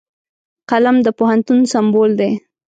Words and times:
قلم 0.69 0.97
د 1.05 1.07
پوهنتون 1.17 1.59
سمبول 1.73 2.11
دی 2.19 2.31